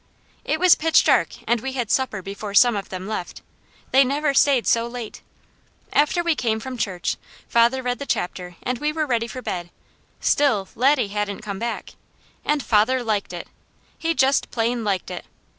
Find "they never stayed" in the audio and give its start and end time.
3.91-4.65